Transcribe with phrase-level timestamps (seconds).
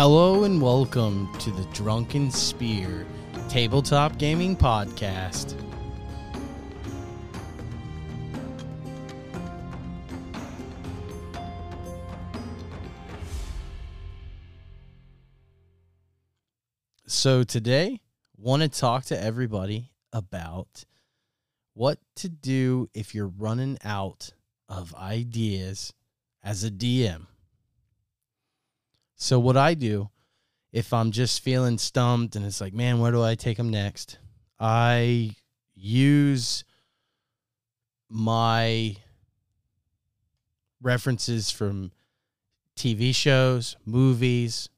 [0.00, 3.04] Hello and welcome to the Drunken Spear
[3.48, 5.60] Tabletop Gaming Podcast.
[17.08, 18.00] So today,
[18.36, 20.84] want to talk to everybody about
[21.74, 24.30] what to do if you're running out
[24.68, 25.92] of ideas
[26.44, 27.26] as a DM.
[29.20, 30.10] So what I do
[30.72, 34.18] if I'm just feeling stumped and it's like, man, where do I take them next?
[34.60, 35.32] I
[35.74, 36.64] use
[38.08, 38.96] my
[40.80, 41.90] references from
[42.76, 44.68] TV shows, movies,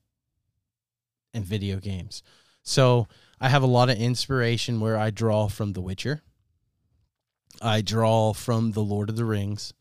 [1.35, 2.23] and video games.
[2.63, 3.09] So
[3.41, 6.23] I have a lot of inspiration where I draw from The Witcher.
[7.61, 9.75] I draw from The Lord of the Rings.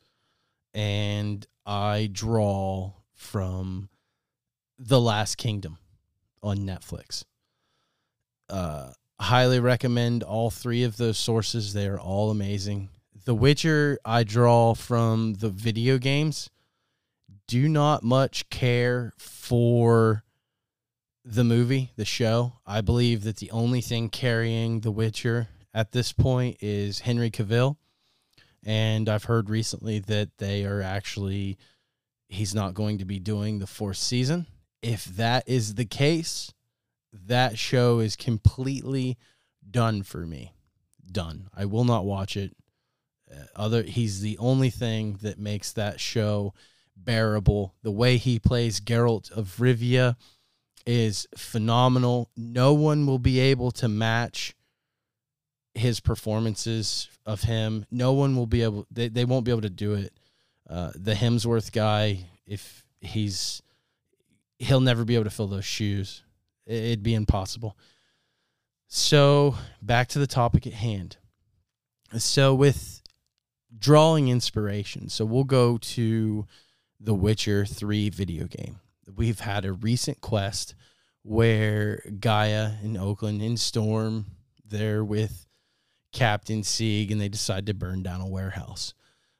[0.73, 3.89] And I draw from
[4.81, 5.77] The Last Kingdom
[6.41, 7.25] on Netflix.
[8.49, 11.73] Uh, highly recommend all three of those sources.
[11.73, 12.87] They are all amazing.
[13.25, 16.49] The Witcher, I draw from the video games.
[17.45, 20.23] Do not much care for
[21.25, 22.53] the movie, the show.
[22.65, 27.75] I believe that the only thing carrying The Witcher at this point is Henry Cavill.
[28.63, 31.57] And I've heard recently that they are actually,
[32.29, 34.47] he's not going to be doing the fourth season.
[34.81, 36.53] If that is the case,
[37.11, 39.17] that show is completely
[39.69, 40.53] done for me.
[41.11, 41.49] Done.
[41.55, 42.55] I will not watch it.
[43.31, 46.53] Uh, other he's the only thing that makes that show
[46.95, 47.75] bearable.
[47.83, 50.15] The way he plays Geralt of Rivia
[50.85, 52.29] is phenomenal.
[52.35, 54.55] No one will be able to match
[55.73, 57.85] his performances of him.
[57.91, 60.13] No one will be able they, they won't be able to do it.
[60.69, 63.61] Uh, the Hemsworth guy, if he's
[64.59, 66.23] he'll never be able to fill those shoes.
[66.65, 67.77] It'd be impossible.
[68.87, 71.17] So back to the topic at hand.
[72.17, 73.01] So with
[73.77, 76.45] drawing inspiration, so we'll go to
[76.99, 78.79] the Witcher 3 video game.
[79.15, 80.75] We've had a recent quest
[81.23, 84.25] where Gaia and Oakland in Storm,
[84.65, 85.47] they're with
[86.11, 88.93] Captain Sieg and they decide to burn down a warehouse.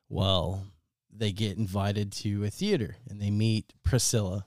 [0.08, 0.66] Well,
[1.12, 4.46] they get invited to a theater and they meet Priscilla,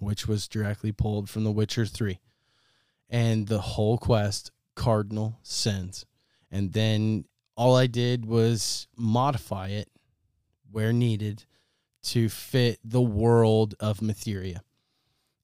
[0.00, 2.18] which was directly pulled from The Witcher 3.
[3.08, 6.06] And the whole quest, cardinal sins.
[6.50, 9.88] And then all I did was modify it
[10.70, 11.44] where needed
[12.02, 14.60] to fit the world of Matheria.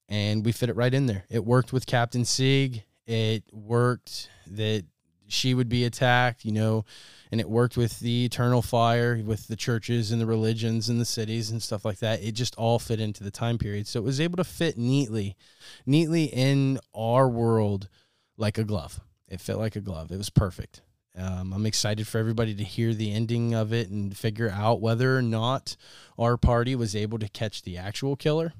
[0.08, 1.24] And we fit it right in there.
[1.28, 2.84] It worked with Captain Sieg.
[3.06, 4.84] It worked that
[5.28, 6.84] she would be attacked, you know,
[7.30, 11.04] and it worked with the eternal fire, with the churches and the religions and the
[11.04, 12.22] cities and stuff like that.
[12.22, 13.86] It just all fit into the time period.
[13.86, 15.36] So it was able to fit neatly,
[15.84, 17.88] neatly in our world
[18.36, 19.00] like a glove.
[19.28, 20.12] It fit like a glove.
[20.12, 20.82] It was perfect.
[21.18, 25.16] Um, I'm excited for everybody to hear the ending of it and figure out whether
[25.16, 25.76] or not
[26.18, 28.52] our party was able to catch the actual killer.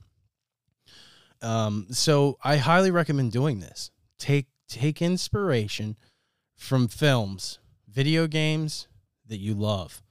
[1.43, 3.91] Um, so I highly recommend doing this.
[4.19, 5.97] Take take inspiration
[6.56, 7.59] from films,
[7.89, 8.89] video games
[9.27, 10.03] that you love.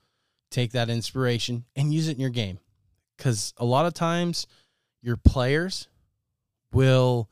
[0.51, 2.59] Take that inspiration and use it in your game.
[3.17, 4.47] Cuz a lot of times
[5.01, 5.87] your players
[6.71, 7.29] will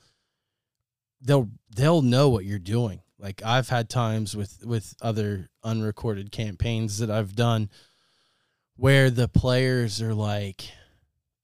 [1.22, 3.02] they'll they'll know what you're doing.
[3.18, 7.70] Like I've had times with with other unrecorded campaigns that I've done
[8.76, 10.72] where the players are like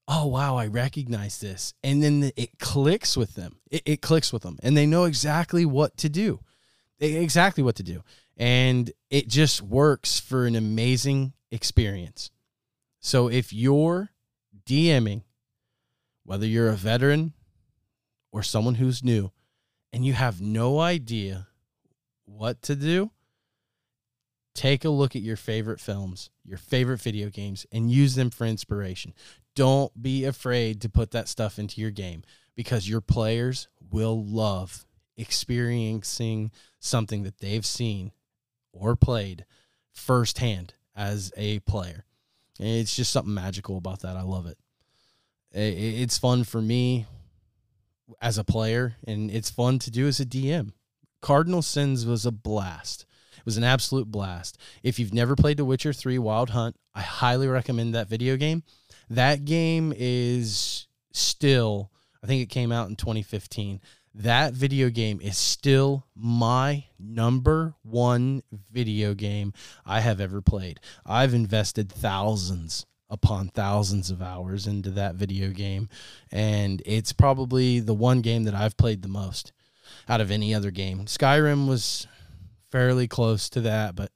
[0.08, 4.42] oh wow i recognize this and then it clicks with them it, it, clicks with
[4.42, 6.40] them and they know exactly what to do
[7.00, 8.02] exactly what to do.
[8.36, 12.30] And it just works for an amazing experience.
[13.00, 14.10] So if you're
[14.66, 15.22] dming
[16.24, 17.32] whether you're a veteran
[18.30, 19.32] or someone who's new
[19.92, 21.48] and you have no idea
[22.24, 23.10] what to do
[24.54, 28.44] take a look at your favorite films your favorite video games and use them for
[28.44, 29.14] inspiration.
[29.54, 32.24] Don't be afraid to put that stuff into your game
[32.56, 34.84] because your players will love
[35.20, 38.12] experiencing something that they've seen
[38.72, 39.44] or played
[39.92, 42.04] firsthand as a player.
[42.58, 44.16] And it's just something magical about that.
[44.16, 44.58] I love it.
[45.52, 47.06] It's fun for me
[48.20, 50.72] as a player, and it's fun to do as a DM.
[51.20, 53.06] Cardinal Sins was a blast.
[53.36, 54.58] It was an absolute blast.
[54.82, 58.62] If you've never played The Witcher 3 Wild Hunt, I highly recommend that video game.
[59.08, 61.90] That game is still,
[62.22, 63.80] I think it came out in 2015.
[64.14, 69.52] That video game is still my number one video game
[69.86, 70.80] I have ever played.
[71.06, 75.88] I've invested thousands upon thousands of hours into that video game.
[76.30, 79.52] And it's probably the one game that I've played the most
[80.08, 81.06] out of any other game.
[81.06, 82.06] Skyrim was
[82.70, 84.12] fairly close to that, but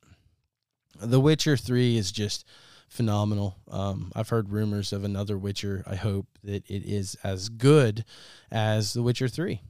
[1.00, 2.46] The Witcher 3 is just
[2.88, 3.56] phenomenal.
[3.68, 5.82] Um, I've heard rumors of another Witcher.
[5.86, 8.04] I hope that it is as good
[8.50, 9.60] as The Witcher 3.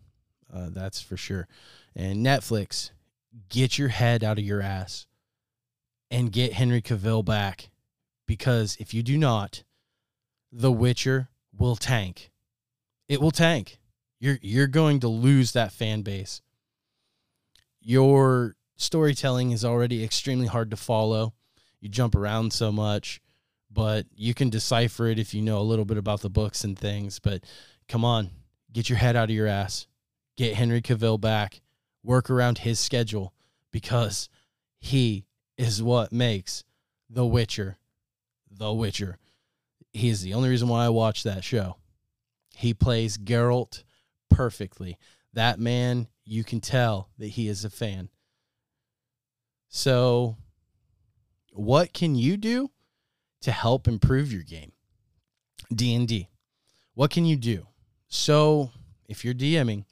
[0.55, 1.49] Uh, that's for sure.
[1.97, 2.91] And Netflix,
[3.49, 5.06] get your head out of your ass
[6.11, 7.71] and get Henry Cavill back
[8.27, 9.65] because if you do not,
[10.53, 12.31] The Witcher will tank.
[13.09, 13.79] It will tank.
[14.21, 16.41] You're you're going to lose that fan base.
[17.81, 21.35] Your storytelling is already extremely hard to follow.
[21.81, 23.21] You jump around so much,
[23.71, 26.79] but you can decipher it if you know a little bit about the books and
[26.79, 27.19] things.
[27.19, 27.45] But
[27.89, 28.31] come on,
[28.73, 29.87] get your head out of your ass.
[30.37, 31.61] Get Henry Cavill back.
[32.03, 33.33] Work around his schedule
[33.71, 34.29] because
[34.79, 35.25] he
[35.57, 36.65] is what makes
[37.09, 37.79] The Witcher
[38.51, 39.19] The Witcher.
[39.93, 41.77] He is the only reason why I watch that show.
[42.55, 43.85] He plays Geralt
[44.29, 44.99] perfectly.
[45.33, 48.11] That man, you can tell that he is a fan.
[49.69, 50.37] So,
[51.53, 52.71] what can you do
[53.41, 54.73] to help improve your game?
[55.75, 56.29] D&D.
[56.95, 57.67] What can you do?
[58.09, 58.71] So,
[59.09, 59.85] if you're DMing,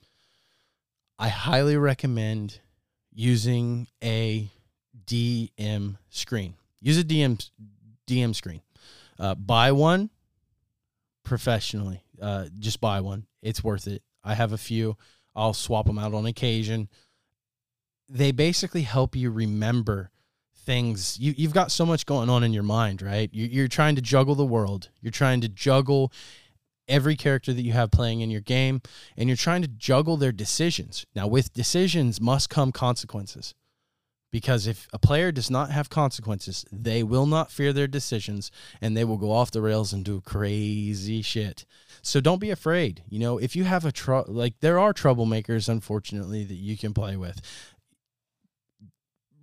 [1.23, 2.59] I highly recommend
[3.15, 4.51] using a
[5.07, 6.55] DM screen.
[6.81, 7.49] Use a DM
[8.09, 8.61] DM screen.
[9.21, 10.11] Uh, buy one
[11.23, 12.03] professionally.
[12.21, 13.27] Uh, just buy one.
[13.41, 14.03] It's worth it.
[14.25, 14.97] I have a few.
[15.37, 16.89] I'll swap them out on occasion.
[18.09, 20.11] They basically help you remember
[20.67, 21.21] things.
[21.21, 23.31] You you've got so much going on in your mind, right?
[23.33, 24.91] You, you're trying to juggle the world.
[25.01, 26.13] You're trying to juggle
[26.93, 28.83] every character that you have playing in your game,
[29.17, 31.07] and you're trying to juggle their decisions.
[31.17, 33.55] Now, with decisions must come consequences
[34.33, 38.51] because if a player does not have consequences, they will not fear their decisions
[38.81, 41.67] and they will go off the rails and do crazy shit.
[42.01, 43.03] So don't be afraid.
[43.09, 46.95] You know, if you have a tr- like there are troublemakers unfortunately that you can
[46.95, 47.41] play with.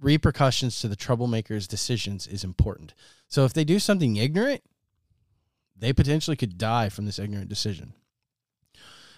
[0.02, 2.94] Repercussions to the troublemakers' decisions is important.
[3.28, 4.64] So if they do something ignorant,
[5.80, 7.94] they potentially could die from this ignorant decision.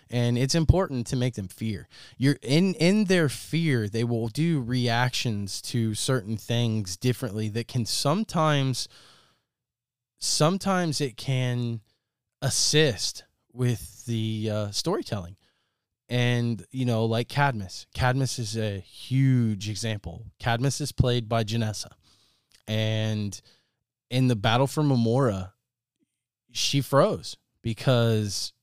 [0.10, 1.88] And it's important to make them fear.
[2.18, 7.86] You're in in their fear they will do reactions to certain things differently that can
[7.86, 8.90] sometimes
[10.20, 11.80] sometimes it can
[12.42, 13.24] assist
[13.54, 15.38] with the uh, storytelling.
[16.10, 17.88] And you know like cadmus.
[17.94, 20.26] Cadmus is a huge example.
[20.40, 21.92] Cadmus is played by janessa.
[22.68, 23.40] And
[24.10, 25.54] in the battle for Memora,
[26.52, 28.54] she froze because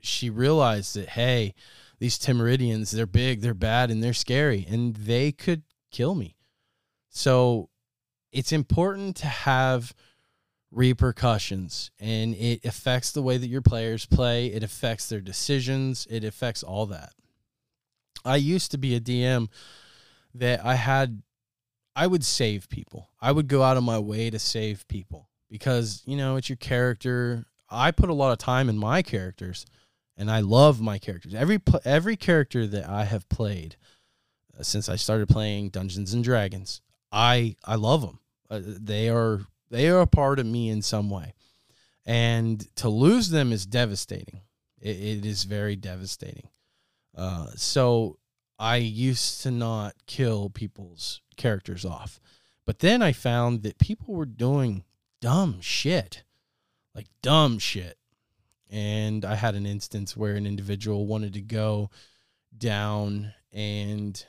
[0.00, 1.54] she realized that hey,
[1.98, 6.36] these Temeridians, they're big, they're bad, and they're scary, and they could kill me.
[7.08, 7.70] So
[8.32, 9.94] it's important to have
[10.70, 16.24] repercussions and it affects the way that your players play, it affects their decisions, it
[16.24, 17.12] affects all that.
[18.24, 19.48] I used to be a DM
[20.34, 21.22] that I had
[21.96, 23.10] I would save people.
[23.20, 26.56] I would go out of my way to save people because, you know, it's your
[26.56, 27.46] character.
[27.70, 29.66] I put a lot of time in my characters
[30.18, 31.32] and I love my characters.
[31.32, 33.76] Every every character that I have played
[34.58, 36.82] uh, since I started playing Dungeons and Dragons,
[37.12, 38.18] I I love them.
[38.50, 41.34] Uh, they are they are a part of me in some way,
[42.04, 44.42] and to lose them is devastating.
[44.80, 46.48] it, it is very devastating.
[47.16, 48.18] Uh, so
[48.58, 52.20] I used to not kill people's characters off,
[52.66, 54.84] but then I found that people were doing
[55.20, 56.22] dumb shit,
[56.94, 57.96] like dumb shit.
[58.70, 61.90] And I had an instance where an individual wanted to go
[62.56, 64.24] down and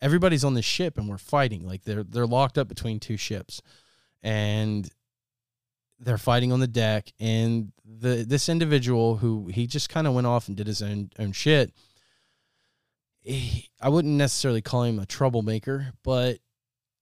[0.00, 1.66] everybody's on the ship and we're fighting.
[1.66, 3.62] Like they're they're locked up between two ships
[4.22, 4.90] and
[6.00, 7.12] they're fighting on the deck.
[7.20, 11.10] And the this individual who he just kind of went off and did his own
[11.18, 11.72] own shit.
[13.20, 16.38] He, I wouldn't necessarily call him a troublemaker but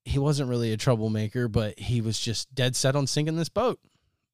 [0.05, 3.79] he wasn't really a troublemaker but he was just dead set on sinking this boat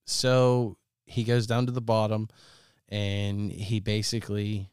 [0.07, 2.29] so he goes down to the bottom
[2.89, 4.71] and he basically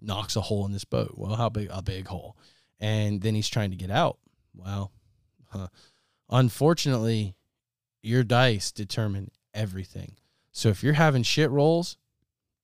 [0.00, 1.14] knocks a hole in this boat.
[1.16, 1.68] Well, how big?
[1.70, 2.36] A big hole.
[2.80, 4.18] And then he's trying to get out.
[4.54, 4.92] Well,
[5.50, 5.68] huh.
[6.30, 7.34] unfortunately,
[8.02, 10.16] your dice determine everything.
[10.52, 11.96] So if you're having shit rolls,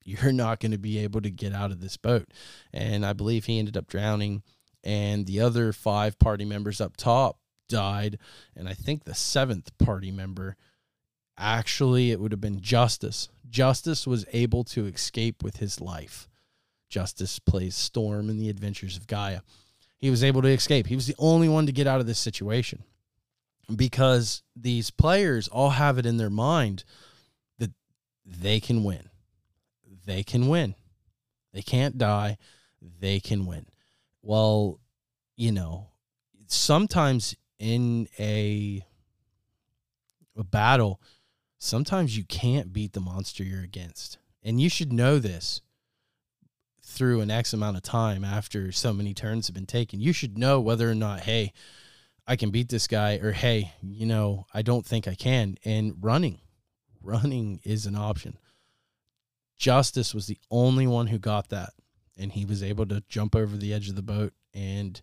[0.04, 2.28] you're not going to be able to get out of this boat.
[2.72, 4.42] And I believe he ended up drowning.
[4.82, 7.39] And the other five party members up top
[7.70, 8.18] died.
[8.54, 10.56] And I think the seventh party member
[11.42, 13.30] Actually, it would have been Justice.
[13.48, 16.28] Justice was able to escape with his life.
[16.90, 19.40] Justice plays Storm in the Adventures of Gaia.
[19.96, 20.86] He was able to escape.
[20.86, 22.84] He was the only one to get out of this situation.
[23.74, 26.82] because these players all have it in their mind
[27.58, 27.70] that
[28.26, 29.08] they can win.
[30.04, 30.74] They can win.
[31.54, 32.36] They can't die.
[32.82, 33.66] They can win.
[34.22, 34.80] Well,
[35.36, 35.86] you know,
[36.48, 38.84] sometimes in a
[40.36, 41.00] a battle,
[41.58, 44.18] sometimes you can't beat the monster you're against.
[44.42, 45.60] And you should know this
[46.82, 50.00] through an X amount of time after so many turns have been taken.
[50.00, 51.52] You should know whether or not, hey,
[52.26, 55.56] I can beat this guy, or hey, you know, I don't think I can.
[55.64, 56.40] And running,
[57.02, 58.38] running is an option.
[59.58, 61.70] Justice was the only one who got that,
[62.16, 64.32] and he was able to jump over the edge of the boat.
[64.54, 65.00] And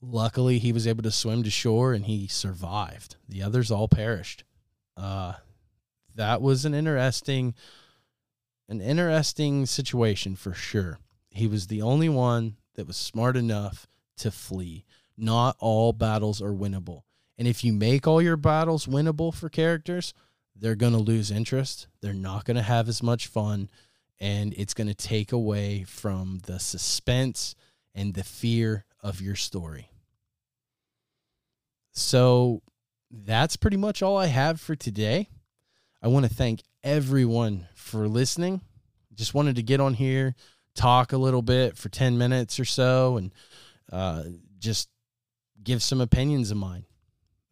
[0.00, 3.16] luckily, he was able to swim to shore and he survived.
[3.28, 4.44] The others all perished.
[4.96, 5.34] Uh,
[6.14, 7.54] that was an interesting
[8.68, 10.98] an interesting situation for sure.
[11.30, 13.86] He was the only one that was smart enough
[14.18, 14.84] to flee.
[15.16, 17.02] Not all battles are winnable.
[17.38, 20.12] And if you make all your battles winnable for characters,
[20.54, 21.86] they're going to lose interest.
[22.02, 23.70] They're not going to have as much fun.
[24.20, 27.54] And it's going to take away from the suspense
[27.94, 29.90] and the fear of your story.
[31.92, 32.62] So
[33.10, 35.28] that's pretty much all I have for today.
[36.02, 38.60] I want to thank everyone for listening.
[39.14, 40.34] Just wanted to get on here,
[40.74, 43.32] talk a little bit for 10 minutes or so, and
[43.90, 44.22] uh,
[44.58, 44.88] just
[45.62, 46.84] give some opinions of mine.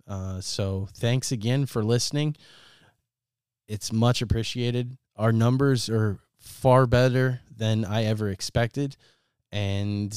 [0.07, 2.37] Uh, so thanks again for listening.
[3.67, 4.97] It's much appreciated.
[5.17, 8.97] Our numbers are far better than I ever expected.
[9.51, 10.17] And